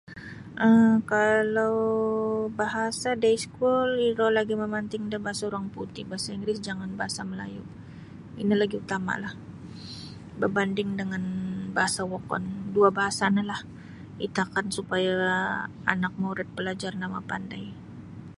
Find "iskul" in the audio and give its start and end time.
3.37-3.89